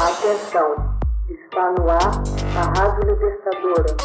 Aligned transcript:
Atenção, 0.00 0.96
está 1.28 1.72
no 1.72 1.90
ar 1.90 2.22
a 2.56 2.62
Rádio 2.78 3.10
Libertadora. 3.10 3.96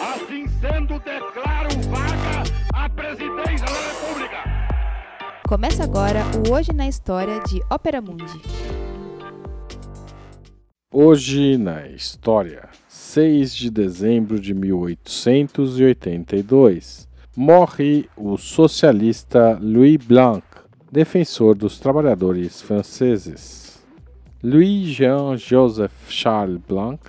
Assim 0.00 0.46
sendo, 0.60 1.00
declaro 1.00 1.70
vaga 1.90 2.44
a 2.72 2.88
presidência 2.88 3.66
da 3.66 3.80
República. 3.90 4.44
Começa 5.48 5.82
agora 5.82 6.22
o 6.36 6.52
Hoje 6.54 6.72
na 6.72 6.86
História 6.86 7.40
de 7.40 7.60
Ópera 7.68 8.00
Mundi. 8.00 8.40
Hoje 10.94 11.58
na 11.58 11.88
História, 11.88 12.68
6 12.86 13.52
de 13.52 13.72
dezembro 13.72 14.38
de 14.38 14.54
1882, 14.54 17.08
morre 17.36 18.08
o 18.16 18.36
socialista 18.36 19.58
Louis 19.60 19.96
Blanc, 19.96 20.45
defensor 20.90 21.54
dos 21.54 21.78
trabalhadores 21.78 22.62
franceses. 22.62 23.84
Louis-Jean-Joseph 24.42 25.92
Charles 26.08 26.60
Blanc, 26.68 27.00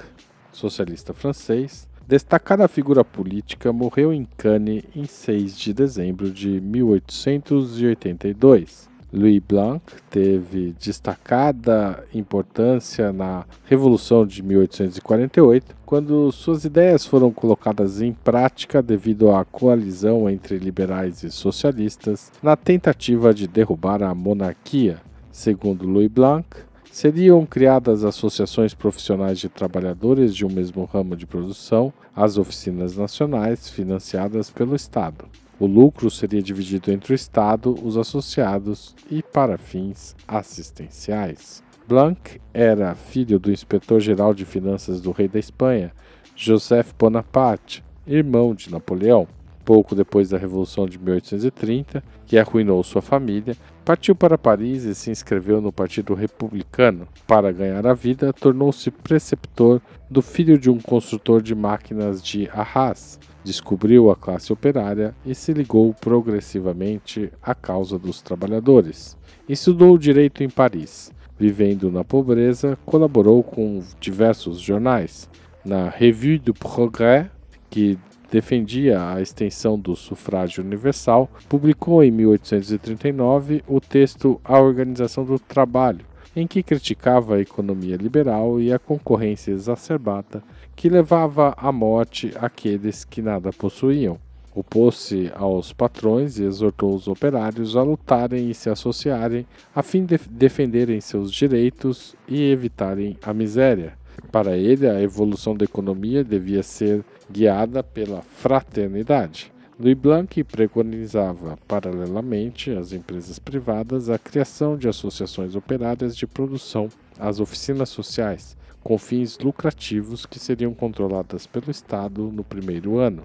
socialista 0.52 1.14
francês, 1.14 1.88
destacada 2.08 2.68
figura 2.68 3.04
política, 3.04 3.72
morreu 3.72 4.12
em 4.12 4.28
Cannes 4.38 4.84
em 4.96 5.06
6 5.06 5.56
de 5.58 5.74
dezembro 5.74 6.32
de 6.32 6.60
1882. 6.62 8.90
Louis 9.12 9.40
Blanc 9.40 9.82
teve 10.10 10.76
destacada 10.78 12.04
importância 12.14 13.14
na 13.14 13.46
Revolução 13.66 14.26
de 14.26 14.44
1848, 14.44 15.76
quando 15.86 16.30
suas 16.32 16.66
ideias 16.66 17.06
foram 17.06 17.32
colocadas 17.32 18.02
em 18.02 18.12
prática 18.12 18.82
devido 18.82 19.32
à 19.32 19.46
coalizão 19.46 20.30
entre 20.30 20.58
liberais 20.58 21.24
e 21.24 21.32
socialistas 21.32 22.32
na 22.44 22.58
tentativa 22.58 23.34
de 23.34 23.48
derrubar 23.48 24.04
a 24.04 24.14
monarquia. 24.14 25.02
Segundo 25.32 25.88
Louis 25.88 26.10
Blanc, 26.10 26.46
seriam 26.92 27.46
criadas 27.46 28.04
associações 28.04 28.74
profissionais 28.74 29.40
de 29.40 29.48
trabalhadores 29.48 30.36
de 30.36 30.46
um 30.46 30.50
mesmo 30.50 30.84
ramo 30.84 31.16
de 31.16 31.26
produção, 31.26 31.94
as 32.14 32.38
oficinas 32.38 32.98
nacionais, 32.98 33.70
financiadas 33.70 34.50
pelo 34.50 34.76
Estado. 34.76 35.26
O 35.60 35.66
lucro 35.66 36.12
seria 36.12 36.42
dividido 36.42 36.92
entre 36.92 37.14
o 37.14 37.16
Estado, 37.16 37.76
os 37.84 37.98
associados 37.98 38.96
e 39.10 39.24
para 39.24 39.58
fins 39.58 40.16
assistenciais. 40.28 41.64
Blanc 41.88 42.40
era 42.54 42.94
filho 42.94 43.40
do 43.40 43.52
inspetor-geral 43.52 44.36
de 44.36 44.46
finanças 44.46 45.02
do 45.02 45.12
rei 45.12 45.28
da 45.28 45.40
Espanha, 45.40 45.92
Joseph 46.36 46.92
Bonaparte, 47.00 47.84
irmão 48.06 48.54
de 48.54 48.70
Napoleão. 48.70 49.28
Pouco 49.66 49.96
depois 49.96 50.30
da 50.30 50.38
Revolução 50.38 50.86
de 50.86 51.00
1830, 51.00 52.04
que 52.26 52.38
arruinou 52.38 52.84
sua 52.84 53.02
família, 53.02 53.56
partiu 53.84 54.16
para 54.16 54.38
Paris 54.38 54.84
e 54.84 54.94
se 54.94 55.10
inscreveu 55.10 55.60
no 55.60 55.74
Partido 55.74 56.14
Republicano. 56.14 57.08
Para 57.26 57.52
ganhar 57.52 57.88
a 57.88 57.94
vida, 57.94 58.32
tornou-se 58.32 58.92
preceptor 58.92 59.82
do 60.10 60.22
filho 60.22 60.58
de 60.60 60.70
um 60.70 60.80
construtor 60.80 61.42
de 61.42 61.56
máquinas 61.56 62.22
de 62.22 62.48
Arras, 62.54 63.20
descobriu 63.48 64.12
a 64.12 64.16
classe 64.16 64.52
operária 64.52 65.16
e 65.26 65.34
se 65.34 65.54
ligou 65.54 65.94
progressivamente 65.94 67.32
à 67.42 67.56
causa 67.56 67.98
dos 67.98 68.22
trabalhadores. 68.22 69.18
Estudou 69.48 69.98
direito 69.98 70.44
em 70.44 70.50
Paris. 70.50 71.14
Vivendo 71.40 71.90
na 71.90 72.04
pobreza, 72.04 72.78
colaborou 72.86 73.42
com 73.42 73.82
diversos 74.02 74.60
jornais. 74.60 75.30
Na 75.64 75.88
Revue 75.88 76.40
du 76.40 76.54
Progrès, 76.54 77.28
que 77.70 77.98
defendia 78.30 79.14
a 79.14 79.22
extensão 79.22 79.80
do 79.80 79.96
sufrágio 79.96 80.62
universal, 80.62 81.30
publicou 81.48 82.04
em 82.04 82.12
1839 82.12 83.64
o 83.66 83.80
texto 83.80 84.42
A 84.44 84.60
Organização 84.60 85.24
do 85.24 85.40
Trabalho, 85.40 86.06
em 86.38 86.46
que 86.46 86.62
criticava 86.62 87.36
a 87.36 87.42
economia 87.42 87.96
liberal 87.96 88.62
e 88.62 88.72
a 88.72 88.78
concorrência 88.78 89.52
exacerbada 89.52 90.44
que 90.76 90.88
levava 90.88 91.56
à 91.58 91.72
morte 91.72 92.32
aqueles 92.36 93.04
que 93.04 93.24
nada 93.24 93.52
possuíam. 93.52 94.20
Opôs-se 94.54 95.32
aos 95.36 95.74
patrões 95.74 96.38
e 96.38 96.44
exortou 96.44 96.94
os 96.94 97.08
operários 97.08 97.76
a 97.76 97.82
lutarem 97.82 98.52
e 98.52 98.54
se 98.54 98.70
associarem 98.70 99.48
a 99.76 99.82
fim 99.82 100.06
de 100.06 100.20
defenderem 100.30 101.02
seus 101.02 101.32
direitos 101.32 102.16
e 102.28 102.52
evitarem 102.52 103.18
a 103.24 103.34
miséria. 103.34 103.94
Para 104.32 104.56
ele, 104.56 104.88
a 104.88 105.02
evolução 105.02 105.58
da 105.58 105.66
economia 105.66 106.24
devia 106.24 106.62
ser 106.62 107.04
guiada 107.32 107.82
pela 107.82 108.22
fraternidade. 108.22 109.52
Louis 109.80 109.94
Blanc 109.94 110.44
preconizava, 110.44 111.56
paralelamente 111.68 112.72
às 112.72 112.94
empresas 112.94 113.38
privadas, 113.38 114.10
a 114.10 114.18
criação 114.18 114.76
de 114.76 114.90
associações 114.90 115.56
operárias 115.56 116.18
de 116.18 116.26
produção, 116.26 116.90
as 117.20 117.40
oficinas 117.40 117.90
sociais, 117.90 118.58
com 118.84 118.98
fins 118.98 119.38
lucrativos 119.38 120.26
que 120.26 120.40
seriam 120.40 120.74
controladas 120.74 121.46
pelo 121.46 121.70
Estado 121.70 122.32
no 122.32 122.44
primeiro 122.44 122.98
ano. 122.98 123.22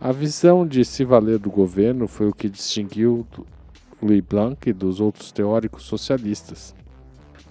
A 0.00 0.12
visão 0.12 0.64
de 0.64 0.84
se 0.84 1.04
valer 1.04 1.40
do 1.40 1.50
governo 1.50 2.06
foi 2.06 2.28
o 2.28 2.32
que 2.32 2.48
distinguiu 2.48 3.26
Louis 4.00 4.20
Blanc 4.20 4.72
dos 4.72 5.00
outros 5.00 5.32
teóricos 5.32 5.82
socialistas. 5.82 6.72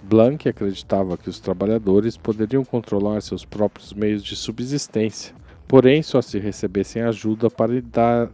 Blanc 0.02 0.48
acreditava 0.48 1.18
que 1.18 1.28
os 1.28 1.40
trabalhadores 1.40 2.16
poderiam 2.16 2.64
controlar 2.64 3.20
seus 3.20 3.44
próprios 3.44 3.92
meios 3.92 4.24
de 4.24 4.34
subsistência, 4.34 5.34
porém 5.68 6.02
só 6.02 6.22
se 6.22 6.38
recebessem 6.38 7.02
ajuda 7.02 7.50
para 7.50 7.80
dar 7.80 8.30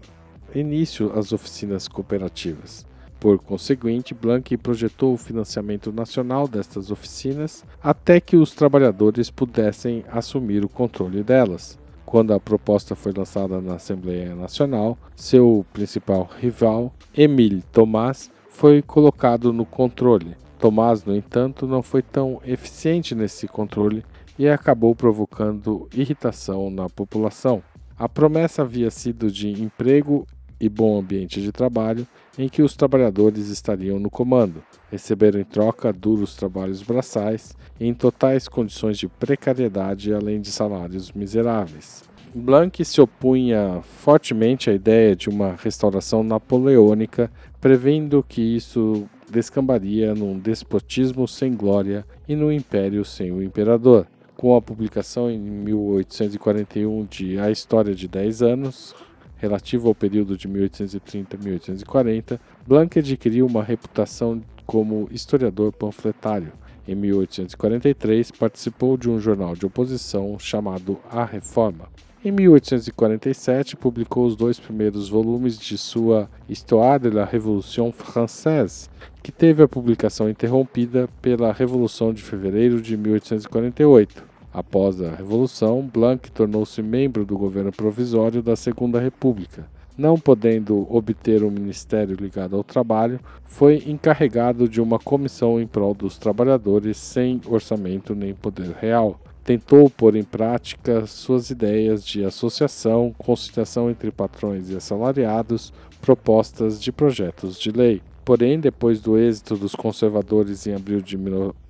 início 0.54 1.12
às 1.18 1.32
oficinas 1.32 1.88
cooperativas. 1.88 2.86
Por 3.18 3.38
conseguinte, 3.38 4.14
Blanc 4.14 4.56
projetou 4.56 5.14
o 5.14 5.16
financiamento 5.16 5.92
nacional 5.92 6.48
destas 6.48 6.90
oficinas 6.90 7.64
até 7.80 8.20
que 8.20 8.36
os 8.36 8.52
trabalhadores 8.52 9.30
pudessem 9.30 10.04
assumir 10.10 10.64
o 10.64 10.68
controle 10.68 11.22
delas. 11.22 11.78
Quando 12.04 12.34
a 12.34 12.40
proposta 12.40 12.96
foi 12.96 13.12
lançada 13.12 13.60
na 13.60 13.76
Assembleia 13.76 14.34
Nacional, 14.34 14.98
seu 15.14 15.64
principal 15.72 16.28
rival, 16.40 16.92
Émile 17.16 17.62
Thomas, 17.72 18.28
foi 18.50 18.82
colocado 18.82 19.52
no 19.52 19.64
controle. 19.64 20.36
Thomas, 20.58 21.04
no 21.04 21.14
entanto, 21.14 21.66
não 21.66 21.82
foi 21.82 22.02
tão 22.02 22.40
eficiente 22.44 23.14
nesse 23.14 23.46
controle 23.46 24.04
e 24.38 24.48
acabou 24.48 24.94
provocando 24.94 25.88
irritação 25.94 26.70
na 26.70 26.88
população. 26.88 27.62
A 27.98 28.08
promessa 28.08 28.62
havia 28.62 28.90
sido 28.90 29.30
de 29.30 29.50
emprego 29.50 30.26
e 30.60 30.68
bom 30.68 30.98
ambiente 30.98 31.40
de 31.40 31.50
trabalho 31.50 32.06
em 32.38 32.48
que 32.48 32.62
os 32.62 32.76
trabalhadores 32.76 33.48
estariam 33.48 33.98
no 33.98 34.08
comando, 34.08 34.62
receberam 34.90 35.40
em 35.40 35.44
troca 35.44 35.92
duros 35.92 36.36
trabalhos 36.36 36.82
braçais 36.82 37.54
em 37.80 37.92
totais 37.92 38.46
condições 38.48 38.96
de 38.96 39.08
precariedade 39.08 40.14
além 40.14 40.40
de 40.40 40.50
salários 40.52 41.10
miseráveis. 41.12 42.04
Blanc 42.34 42.82
se 42.82 43.00
opunha 43.00 43.82
fortemente 43.82 44.70
à 44.70 44.72
ideia 44.72 45.14
de 45.14 45.28
uma 45.28 45.54
restauração 45.54 46.22
napoleônica, 46.22 47.30
prevendo 47.60 48.24
que 48.26 48.40
isso 48.40 49.04
descambaria 49.30 50.14
num 50.14 50.38
despotismo 50.38 51.28
sem 51.28 51.54
glória 51.54 52.06
e 52.26 52.34
num 52.34 52.50
império 52.50 53.04
sem 53.04 53.30
o 53.32 53.42
imperador. 53.42 54.06
Com 54.42 54.56
a 54.56 54.60
publicação 54.60 55.30
em 55.30 55.38
1841 55.38 57.04
de 57.04 57.38
A 57.38 57.48
História 57.48 57.94
de 57.94 58.08
Dez 58.08 58.42
Anos, 58.42 58.92
relativo 59.36 59.86
ao 59.86 59.94
período 59.94 60.36
de 60.36 60.48
1830 60.48 61.36
a 61.36 61.38
1840, 61.38 62.40
Blanc 62.66 62.98
adquiriu 62.98 63.46
uma 63.46 63.62
reputação 63.62 64.42
como 64.66 65.08
historiador 65.12 65.70
panfletário. 65.72 66.52
Em 66.88 66.96
1843, 66.96 68.32
participou 68.32 68.96
de 68.96 69.08
um 69.08 69.20
jornal 69.20 69.54
de 69.54 69.64
oposição 69.64 70.36
chamado 70.40 70.98
A 71.08 71.24
Reforma. 71.24 71.88
Em 72.24 72.32
1847, 72.32 73.76
publicou 73.76 74.26
os 74.26 74.34
dois 74.34 74.58
primeiros 74.58 75.08
volumes 75.08 75.56
de 75.56 75.78
sua 75.78 76.28
Histoire 76.48 77.00
de 77.00 77.10
la 77.10 77.24
Révolution 77.24 77.92
Française, 77.92 78.88
que 79.22 79.30
teve 79.30 79.62
a 79.62 79.68
publicação 79.68 80.28
interrompida 80.28 81.08
pela 81.22 81.52
Revolução 81.52 82.12
de 82.12 82.24
Fevereiro 82.24 82.82
de 82.82 82.96
1848. 82.96 84.31
Após 84.52 85.00
a 85.00 85.14
Revolução, 85.14 85.82
Blanc 85.82 86.30
tornou-se 86.30 86.82
membro 86.82 87.24
do 87.24 87.38
governo 87.38 87.72
provisório 87.72 88.42
da 88.42 88.54
Segunda 88.54 89.00
República. 89.00 89.66
Não 89.96 90.18
podendo 90.18 90.86
obter 90.94 91.42
um 91.42 91.50
ministério 91.50 92.16
ligado 92.16 92.56
ao 92.56 92.64
trabalho, 92.64 93.20
foi 93.44 93.82
encarregado 93.86 94.68
de 94.68 94.80
uma 94.80 94.98
comissão 94.98 95.60
em 95.60 95.66
prol 95.66 95.94
dos 95.94 96.18
trabalhadores 96.18 96.96
sem 96.96 97.40
orçamento 97.46 98.14
nem 98.14 98.34
poder 98.34 98.74
real. 98.80 99.18
Tentou 99.44 99.90
pôr 99.90 100.16
em 100.16 100.22
prática 100.22 101.06
suas 101.06 101.50
ideias 101.50 102.04
de 102.04 102.24
associação, 102.24 103.14
conciliação 103.18 103.90
entre 103.90 104.10
patrões 104.10 104.70
e 104.70 104.76
assalariados, 104.76 105.72
propostas 106.00 106.80
de 106.80 106.92
projetos 106.92 107.58
de 107.58 107.70
lei. 107.70 108.00
Porém, 108.24 108.60
depois 108.60 109.00
do 109.00 109.18
êxito 109.18 109.56
dos 109.56 109.74
conservadores 109.74 110.66
em 110.66 110.74
abril 110.74 111.00
de 111.00 111.18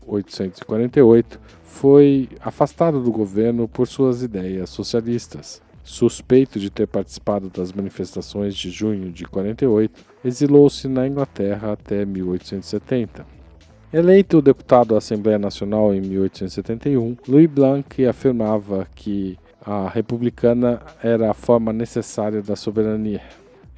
1848, 0.06 1.40
foi 1.64 2.28
afastado 2.40 3.00
do 3.00 3.10
governo 3.10 3.66
por 3.66 3.86
suas 3.86 4.22
ideias 4.22 4.70
socialistas. 4.70 5.62
suspeito 5.84 6.60
de 6.60 6.70
ter 6.70 6.86
participado 6.86 7.50
das 7.50 7.72
manifestações 7.72 8.54
de 8.54 8.70
junho 8.70 9.10
de 9.10 9.24
48, 9.24 10.04
exilou-se 10.24 10.86
na 10.86 11.08
Inglaterra 11.08 11.72
até 11.72 12.04
1870. 12.04 13.26
Eleito 13.92 14.40
deputado 14.40 14.94
à 14.94 14.98
Assembleia 14.98 15.38
Nacional 15.38 15.92
em 15.92 16.00
1871, 16.00 17.16
Louis 17.26 17.46
Blanc 17.46 18.06
afirmava 18.06 18.86
que 18.94 19.36
a 19.60 19.88
republicana 19.88 20.80
era 21.02 21.30
a 21.30 21.34
forma 21.34 21.72
necessária 21.72 22.40
da 22.40 22.56
soberania. 22.56 23.20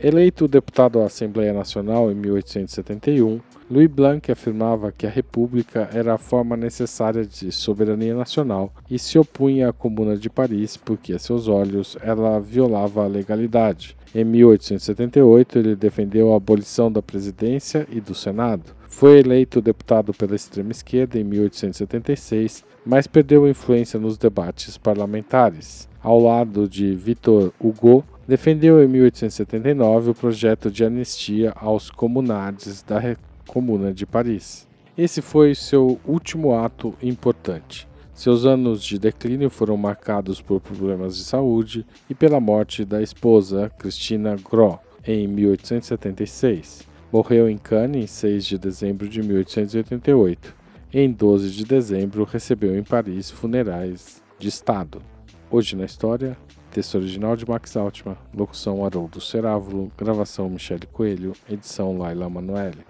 Eleito 0.06 0.47
deputado 0.47 1.01
à 1.01 1.06
Assembleia 1.06 1.55
Nacional 1.55 2.12
em 2.12 2.15
1871, 2.15 3.41
Louis 3.71 3.89
Blanc 3.89 4.31
afirmava 4.31 4.93
que 4.93 5.06
a 5.06 5.11
República 5.11 5.89
era 5.95 6.12
a 6.12 6.19
forma 6.19 6.59
necessária 6.59 7.25
de 7.25 7.51
soberania 7.51 8.15
nacional 8.15 8.71
e 8.91 8.99
se 8.99 9.19
opunha 9.19 9.71
à 9.71 9.73
Comuna 9.73 10.15
de 10.15 10.29
Paris 10.29 10.77
porque, 10.77 11.15
a 11.15 11.19
seus 11.19 11.49
olhos, 11.49 11.97
ela 12.03 12.39
violava 12.39 13.03
a 13.03 13.06
legalidade. 13.06 13.97
Em 14.15 14.25
1878, 14.25 15.59
ele 15.59 15.75
defendeu 15.75 16.35
a 16.35 16.37
abolição 16.37 16.93
da 16.93 17.01
presidência 17.01 17.87
e 17.91 17.99
do 17.99 18.15
Senado. 18.15 18.77
Foi 18.87 19.21
eleito 19.21 19.62
deputado 19.62 20.12
pela 20.12 20.37
extrema 20.37 20.71
esquerda 20.71 21.19
em 21.19 21.25
1876, 21.25 22.62
mas 22.85 23.06
perdeu 23.06 23.49
influência 23.49 23.99
nos 23.99 24.19
debates 24.19 24.77
parlamentares. 24.77 25.89
Ao 26.03 26.21
lado 26.21 26.69
de 26.69 26.95
Victor 26.95 27.51
Hugo, 27.59 28.05
defendeu 28.26 28.82
em 28.82 28.88
1879 28.88 30.11
o 30.11 30.15
projeto 30.15 30.71
de 30.71 30.85
anistia 30.85 31.53
aos 31.56 31.91
comunardes 31.91 32.82
da 32.82 33.00
Comuna 33.47 33.93
de 33.93 34.06
Paris. 34.06 34.67
Esse 34.97 35.21
foi 35.21 35.55
seu 35.55 36.00
último 36.06 36.55
ato 36.55 36.94
importante. 37.03 37.87
Seus 38.15 38.47
anos 38.47 38.82
de 38.85 38.99
declínio 38.99 39.50
foram 39.50 39.76
marcados 39.76 40.41
por 40.41 40.61
problemas 40.61 41.17
de 41.17 41.25
saúde 41.25 41.85
e 42.09 42.15
pela 42.15 42.38
morte 42.38 42.85
da 42.85 43.03
esposa, 43.03 43.71
Christina 43.76 44.37
Gros, 44.37 44.79
em 45.05 45.27
1876. 45.27 46.87
Morreu 47.12 47.49
em 47.49 47.59
Cannes 47.59 48.05
em 48.05 48.06
6 48.06 48.44
de 48.47 48.59
dezembro 48.59 49.09
de 49.09 49.20
1888. 49.20 50.55
Em 50.93 51.11
12 51.11 51.50
de 51.50 51.65
dezembro, 51.65 52.23
recebeu 52.23 52.79
em 52.79 52.85
Paris 52.85 53.31
funerais 53.31 54.23
de 54.38 54.49
Estado. 54.49 55.03
Hoje 55.50 55.76
na 55.76 55.85
história, 55.85 56.38
texto 56.70 56.94
original 56.96 57.37
de 57.37 57.46
Max 57.49 57.76
Altman, 57.76 58.17
locução 58.35 58.85
Haroldo 58.85 59.20
Cerávulo, 59.20 59.93
gravação 59.96 60.49
Michele 60.49 60.87
Coelho, 60.87 61.32
edição 61.49 61.96
Laila 61.99 62.29
Manoeli. 62.29 62.85